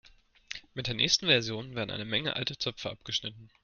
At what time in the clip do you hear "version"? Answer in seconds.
1.27-1.75